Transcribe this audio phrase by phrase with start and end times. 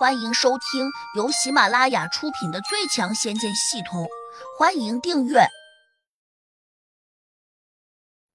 [0.00, 4.04] 欢迎收听由喜马拉雅出品的《最强仙剑系统》，
[4.58, 5.40] 欢迎订阅。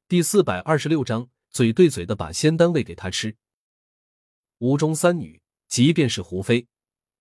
[0.08, 3.36] 第四百二十六章，嘴对嘴的把仙丹喂给他吃。
[4.60, 6.68] 屋中三女，即便是胡飞，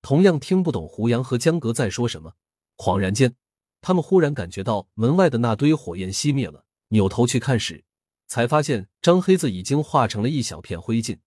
[0.03, 2.35] 同样听不懂胡杨和江阁在说什么。
[2.77, 3.35] 恍然间，
[3.81, 7.83] 他们忽然感觉到门外的那堆火焰熄灭了，扭头去看时，
[8.27, 11.21] 才发现张黑子已经化成了一小片灰烬。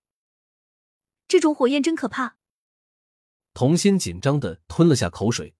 [1.27, 2.36] 这种火焰真可怕。
[3.57, 5.55] 童心紧张的吞了下口水，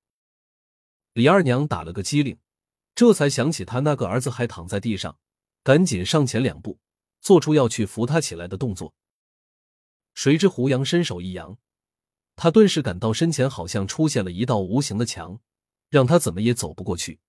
[1.14, 2.38] 李二娘打了个激灵，
[2.94, 5.18] 这才想起她那个儿子还躺在地上，
[5.64, 6.80] 赶紧上前两步，
[7.22, 8.94] 做出要去扶他起来的动作。
[10.14, 11.58] 谁知胡杨伸手一扬，
[12.36, 15.42] 他顿时感到身前好像出现了一道无形的墙，
[15.90, 17.20] 让他怎么也走不过去。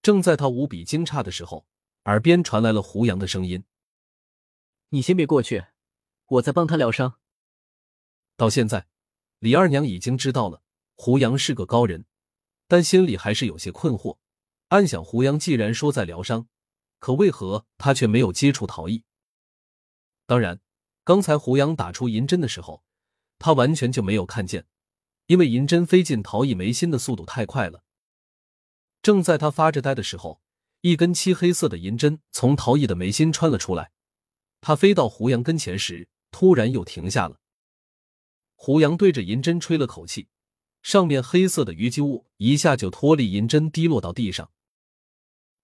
[0.00, 1.66] 正在他无比惊诧的时候，
[2.06, 3.62] 耳边传来了胡杨的声音
[4.88, 5.66] ：“你先别过去，
[6.28, 7.18] 我在帮他疗伤。”
[8.38, 8.86] 到现在。
[9.40, 10.62] 李二娘已经知道了
[10.94, 12.04] 胡杨是个高人，
[12.68, 14.18] 但心里还是有些困惑，
[14.68, 16.46] 暗想：胡杨既然说在疗伤，
[16.98, 19.04] 可为何他却没有接触陶艺？
[20.26, 20.60] 当然，
[21.04, 22.84] 刚才胡杨打出银针的时候，
[23.38, 24.66] 他完全就没有看见，
[25.26, 27.82] 因为银针飞进陶艺眉心的速度太快了。
[29.00, 30.42] 正在他发着呆的时候，
[30.82, 33.90] 一根漆黑色的银针从陶艺的眉心穿了出来，
[34.60, 37.39] 他飞到胡杨跟前时，突然又停下了。
[38.62, 40.28] 胡杨对着银针吹了口气，
[40.82, 44.50] 上面黑色的淤积物一下就脱离银针，滴落到地上。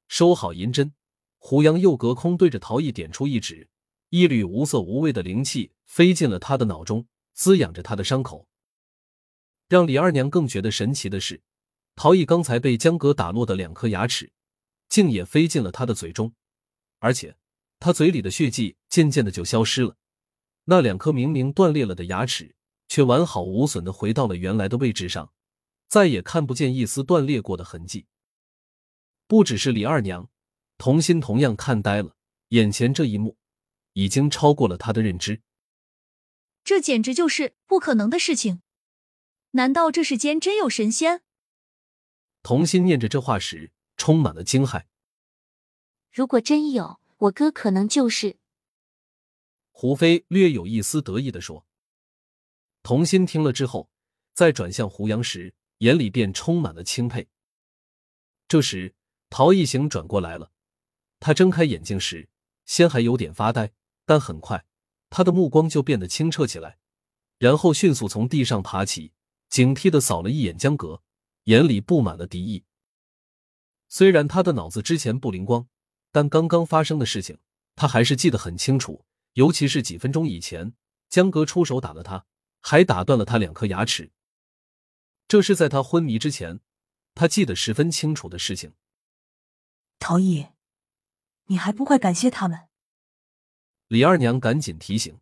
[0.08, 0.94] 收好银针，
[1.36, 3.68] 胡杨又隔空对着陶艺点出一指，
[4.08, 8.48] 一缕无色无味的灵气飞进了他的脑中，滋养着他的伤口。
[9.68, 11.42] 让李二娘更觉得神奇的是，
[11.96, 14.32] 陶艺刚才被江格打落的两颗牙齿，
[14.88, 16.32] 竟也飞进了他的嘴中，
[17.00, 17.36] 而且
[17.78, 19.98] 他嘴里的血迹渐渐的就消失了。
[20.64, 22.54] 那两颗明明断裂了的牙齿。
[22.88, 25.32] 却完好无损的回到了原来的位置上，
[25.88, 28.06] 再也看不见一丝断裂过的痕迹。
[29.26, 30.30] 不只是李二娘，
[30.78, 32.14] 童心同样看呆了，
[32.48, 33.36] 眼前这一幕
[33.94, 35.42] 已经超过了他的认知。
[36.62, 38.62] 这简直就是不可能的事情！
[39.52, 41.22] 难道这世间真有神仙？
[42.42, 44.84] 童心念着这话时，充满了惊骇。
[46.12, 48.36] 如果真有，我哥可能就是……
[49.70, 51.65] 胡飞略有一丝得意的说。
[52.86, 53.90] 童心听了之后，
[54.32, 57.26] 再转向胡杨时，眼里便充满了钦佩。
[58.46, 58.94] 这时，
[59.28, 60.52] 陶艺行转过来了，
[61.18, 62.28] 他睁开眼睛时，
[62.64, 63.72] 先还有点发呆，
[64.04, 64.64] 但很快，
[65.10, 66.78] 他的目光就变得清澈起来，
[67.38, 69.10] 然后迅速从地上爬起，
[69.48, 71.02] 警惕的扫了一眼江阁，
[71.46, 72.62] 眼里布满了敌意。
[73.88, 75.66] 虽然他的脑子之前不灵光，
[76.12, 77.40] 但刚刚发生的事情，
[77.74, 80.72] 他还是记得很清楚，尤其是几分钟以前，
[81.08, 82.24] 江阁出手打了他。
[82.68, 84.10] 还打断了他两颗牙齿，
[85.28, 86.58] 这是在他昏迷之前，
[87.14, 88.74] 他记得十分清楚的事情。
[90.00, 90.48] 陶艺，
[91.44, 92.68] 你还不快感谢他们！
[93.86, 95.20] 李二娘赶紧提醒。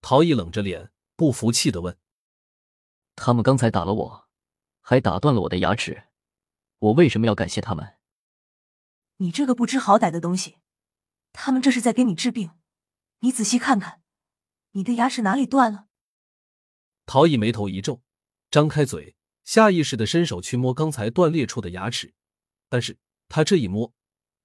[0.00, 1.98] 陶艺冷着脸，不服气的问
[3.16, 4.28] ：“他们刚才打了我，
[4.80, 6.04] 还打断了我的牙齿，
[6.78, 7.98] 我为什么要感谢他们？”
[9.20, 10.56] 你这个不知好歹的东西，
[11.34, 12.52] 他们这是在给你治病，
[13.18, 14.02] 你仔细看看，
[14.70, 15.88] 你的牙齿哪里断了？
[17.06, 18.02] 陶艺眉头一皱，
[18.50, 22.14] 张开嘴，下意识的伸手去摸刚才断裂处的牙齿，
[22.68, 22.98] 但是
[23.28, 23.92] 他这一摸，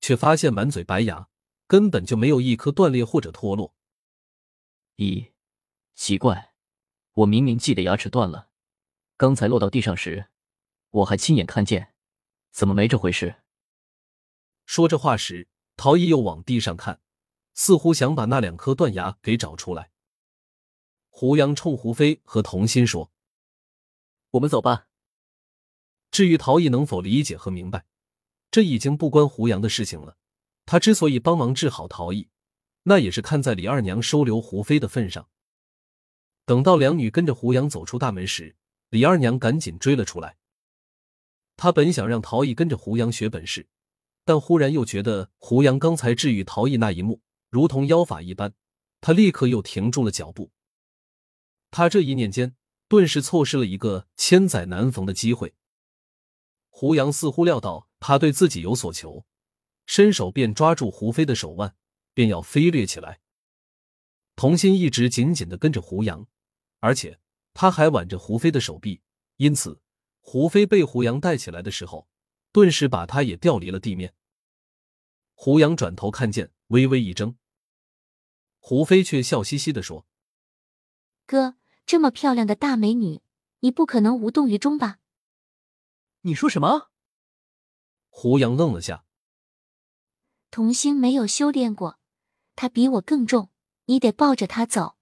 [0.01, 1.29] 却发现满嘴白牙，
[1.67, 3.73] 根本就没有一颗断裂或者脱落。
[4.97, 5.31] 咦，
[5.95, 6.53] 奇怪，
[7.13, 8.49] 我明明记得牙齿断了，
[9.15, 10.27] 刚才落到地上时，
[10.89, 11.93] 我还亲眼看见，
[12.51, 13.37] 怎么没这回事？
[14.65, 15.47] 说这话时，
[15.77, 17.01] 陶艺又往地上看，
[17.53, 19.91] 似乎想把那两颗断牙给找出来。
[21.19, 23.11] 胡杨冲胡飞和童心说
[24.31, 24.87] ：“我们走吧。”
[26.11, 27.85] 至于陶艺能否理解和明白，
[28.49, 30.15] 这已经不关胡杨的事情了。
[30.65, 32.29] 他之所以帮忙治好陶艺，
[32.83, 35.27] 那也是看在李二娘收留胡飞的份上。
[36.45, 38.55] 等到两女跟着胡杨走出大门时，
[38.89, 40.37] 李二娘赶紧追了出来。
[41.57, 43.67] 她本想让陶艺跟着胡杨学本事，
[44.23, 47.19] 但忽然又觉得胡杨刚才治愈陶艺那一幕
[47.49, 48.53] 如同妖法一般，
[49.01, 50.49] 她立刻又停住了脚步。
[51.71, 52.55] 他这一念间，
[52.87, 55.55] 顿时错失了一个千载难逢的机会。
[56.69, 59.25] 胡杨似乎料到他对自己有所求，
[59.85, 61.75] 伸手便抓住胡飞的手腕，
[62.13, 63.21] 便要飞掠起来。
[64.35, 66.25] 童心一直紧紧的跟着胡杨，
[66.79, 67.19] 而且
[67.53, 69.01] 他还挽着胡飞的手臂，
[69.35, 69.81] 因此
[70.21, 72.07] 胡飞被胡杨带起来的时候，
[72.51, 74.13] 顿时把他也调离了地面。
[75.33, 77.35] 胡杨转头看见，微微一怔，
[78.59, 80.07] 胡飞却笑嘻嘻的说
[81.29, 81.55] ：“哥。”
[81.89, 83.21] 这么漂亮的大美女，
[83.61, 84.99] 你不可能无动于衷吧？
[86.21, 86.91] 你说什么？
[88.09, 89.05] 胡杨愣了下。
[90.51, 91.97] 童心没有修炼过，
[92.55, 93.49] 他比我更重，
[93.85, 94.97] 你得抱着他走。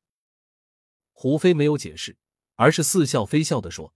[1.11, 2.17] 胡飞没有解释，
[2.55, 3.93] 而是似笑非笑的说。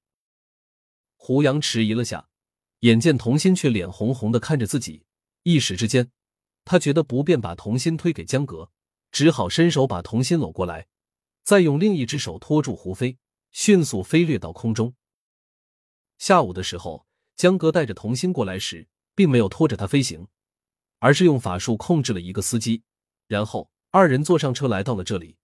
[1.15, 2.27] 胡杨迟疑了下，
[2.79, 5.05] 眼见童心却脸红红的看着自己，
[5.43, 6.11] 一时之间，
[6.65, 8.69] 他觉得不便把童心推给江格，
[9.13, 10.87] 只好伸手把童心搂过来，
[11.43, 13.17] 再用另一只手托住胡飞，
[13.51, 14.93] 迅速飞掠到空中。
[16.17, 17.05] 下午的时候，
[17.35, 20.27] 江哥带着童心过来时，并没有拖着他飞行。
[21.03, 22.83] 而是用法术控制了一个司机，
[23.25, 25.35] 然后二人坐上车来到了这里。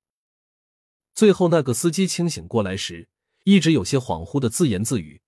[1.15, 3.09] 最后那个司机清醒过来时，
[3.43, 5.19] 一直有些恍惚的自言自语，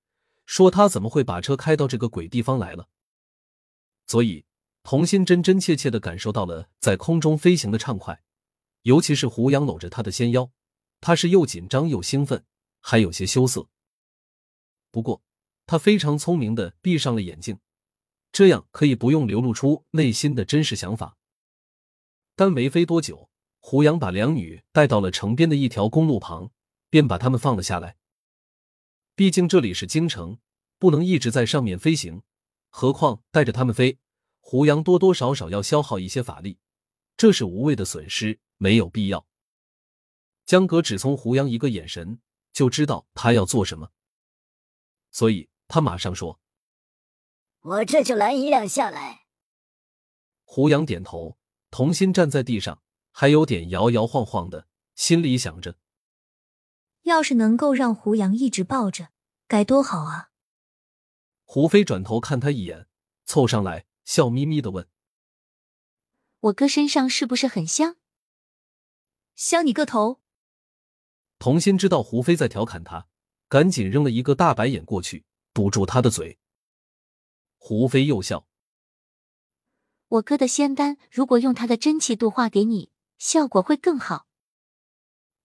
[0.45, 2.89] 说他怎么会把车开到这个鬼地方来了。
[4.05, 4.45] 所以
[4.83, 8.21] 童心真真切切的感受到了在空中飞行的畅快，
[8.83, 10.51] 尤其是胡杨搂着他的纤腰，
[11.01, 12.45] 他是又紧张又兴奋，
[12.81, 13.67] 还有些羞涩。
[14.91, 15.21] 不过
[15.65, 17.59] 他非常聪明的闭上了眼睛。
[18.31, 21.17] 这样可以不用流露出内心的真实想法。
[22.35, 23.29] 但没飞多久，
[23.59, 26.51] 胡杨把两女带到了城边的一条公路旁，
[26.91, 27.97] 便把他们放了下来。
[29.15, 30.37] 毕竟这里是京城，
[30.77, 32.21] 不能一直在上面飞行，
[32.69, 33.97] 何况带着他们飞，
[34.39, 36.59] 胡杨多多少少要消耗一些法力，
[37.17, 39.25] 这是无谓的损失，没有必要。
[40.49, 43.91] 江哥只从胡杨一个眼神就知道他要做什么，
[45.11, 46.39] 所以他马上说。
[47.59, 49.27] 我这就拦一辆下来。
[50.45, 51.37] 胡杨点头，
[51.69, 52.81] 童心站在地上，
[53.11, 55.77] 还有点摇摇晃晃的，心里想着：
[57.03, 59.09] 要是能够让胡杨一直抱着，
[59.47, 60.31] 该多好啊！
[61.43, 62.87] 胡飞转头看他一眼，
[63.23, 64.89] 凑上来，笑眯眯的问
[66.49, 67.97] ：“我哥身上是不是很香？
[69.35, 70.21] 香你个头！”
[71.39, 73.07] 童心知道胡飞在调侃他，
[73.47, 76.37] 赶紧扔了一个大白眼过去，堵住他的嘴。
[77.57, 78.45] 胡飞又笑
[80.09, 84.27] ：“我哥的仙丹，如果用他的真气度化给你，效果会更好。”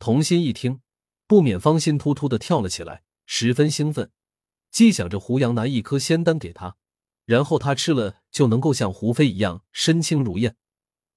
[0.01, 0.81] 童心一听，
[1.29, 4.11] 不免芳心突突的跳了起来，十分兴奋，
[4.73, 6.77] 既想着胡杨拿一颗仙丹给他，
[7.25, 10.57] 然后他吃了就能够像胡飞一样身轻如燕，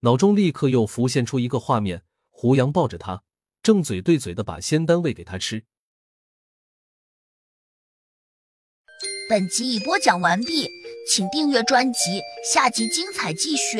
[0.02, 3.24] 脑中立刻又浮现出一个画面：胡杨抱着他，
[3.68, 5.66] 正嘴对嘴的把仙丹喂给他吃。
[9.30, 10.70] 本集已播讲完毕。
[11.10, 13.80] 请订阅专辑，下集精彩继续。